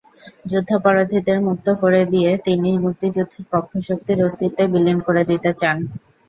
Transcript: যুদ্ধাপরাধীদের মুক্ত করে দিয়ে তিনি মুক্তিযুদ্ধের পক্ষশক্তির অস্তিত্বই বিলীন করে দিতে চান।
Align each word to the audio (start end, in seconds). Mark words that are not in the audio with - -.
যুদ্ধাপরাধীদের 0.45 1.37
মুক্ত 1.41 1.67
করে 1.81 2.01
দিয়ে 2.13 2.31
তিনি 2.45 2.69
মুক্তিযুদ্ধের 2.83 3.43
পক্ষশক্তির 3.53 4.19
অস্তিত্বই 4.27 4.71
বিলীন 4.73 4.97
করে 5.07 5.21
দিতে 5.29 5.49
চান। 5.53 5.77